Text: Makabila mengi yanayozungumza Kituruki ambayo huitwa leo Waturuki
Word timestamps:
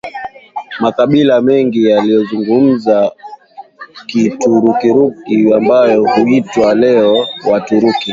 Makabila 0.81 1.41
mengi 1.41 1.87
yanayozungumza 1.89 3.11
Kituruki 4.07 5.53
ambayo 5.53 6.03
huitwa 6.05 6.75
leo 6.75 7.27
Waturuki 7.51 8.09